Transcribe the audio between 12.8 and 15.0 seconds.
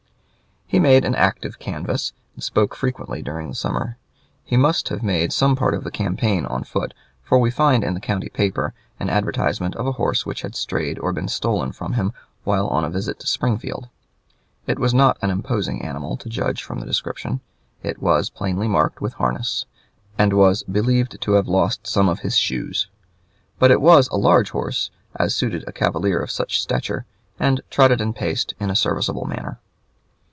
a visit to Springfield. It was